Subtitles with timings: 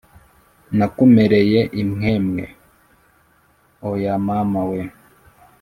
[0.77, 2.43] Nakumereye imwemwe,
[3.89, 4.81] oya mama we